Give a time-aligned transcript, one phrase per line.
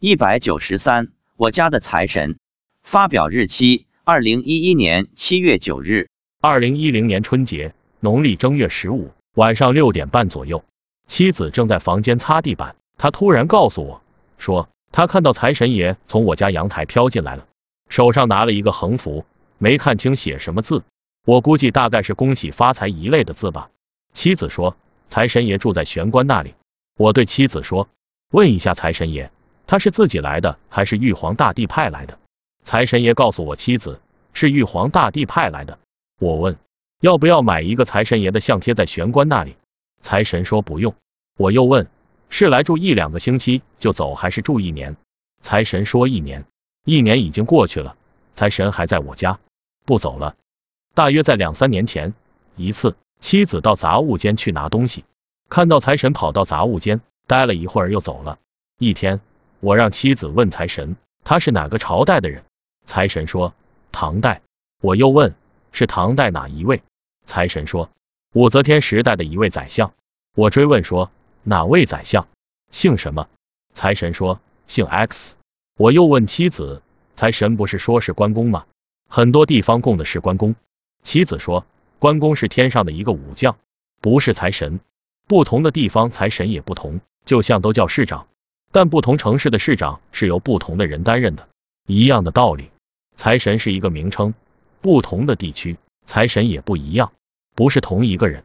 [0.00, 2.38] 一百九十三，我家的财神。
[2.84, 6.08] 发表日期：二零一一年七月九日。
[6.40, 10.62] 二零一零年春节，农历正月十五晚上六点半左右，
[11.08, 14.00] 妻子正在房间擦地板，她突然告诉我，
[14.38, 17.48] 说她看到财神爷从我家阳台飘进来了，
[17.88, 19.26] 手上拿了一个横幅，
[19.58, 20.84] 没看清写什么字，
[21.24, 23.70] 我估计大概是恭喜发财一类的字吧。
[24.14, 24.76] 妻子说，
[25.08, 26.54] 财神爷住在玄关那里。
[26.96, 27.88] 我对妻子说，
[28.30, 29.32] 问一下财神爷。
[29.68, 32.18] 他是自己来的还是玉皇大帝派来的？
[32.64, 34.00] 财神爷告诉我妻子
[34.32, 35.78] 是玉皇大帝派来的。
[36.18, 36.56] 我问
[37.02, 39.56] 要不要买一个财神爷的像贴在玄关那里？
[40.00, 40.94] 财神说不用。
[41.36, 41.86] 我又问
[42.30, 44.96] 是来住一两个星期就走还是住一年？
[45.42, 46.46] 财神说一年。
[46.86, 47.94] 一年已经过去了，
[48.34, 49.38] 财神还在我家
[49.84, 50.34] 不走了。
[50.94, 52.14] 大约在两三年前
[52.56, 55.04] 一次，妻子到杂物间去拿东西，
[55.50, 58.38] 看到财神跑到杂物间待了一会儿又走了。
[58.78, 59.20] 一天。
[59.60, 62.44] 我让妻子问财神，他是哪个朝代的人？
[62.86, 63.54] 财神说
[63.90, 64.40] 唐代。
[64.80, 65.34] 我又问
[65.72, 66.82] 是唐代哪一位？
[67.26, 67.90] 财神说
[68.32, 69.92] 武则天时代的一位宰相。
[70.36, 71.10] 我追问说
[71.42, 72.28] 哪位宰相？
[72.70, 73.28] 姓什么？
[73.74, 75.34] 财神说姓 X。
[75.76, 76.80] 我又问妻子，
[77.16, 78.64] 财神不是说是关公吗？
[79.08, 80.54] 很多地方供的是关公。
[81.02, 81.66] 妻子说
[81.98, 83.56] 关公是天上的一个武将，
[84.00, 84.78] 不是财神。
[85.26, 88.28] 不同的地方财神也不同，就像都叫市长。
[88.70, 91.48] 但不同城市的市长是由不同的人担任的，
[91.86, 92.70] 一样的道理，
[93.16, 94.34] 财神是一个名称，
[94.80, 97.12] 不同的地区财神也不一样，
[97.54, 98.44] 不是同一个人。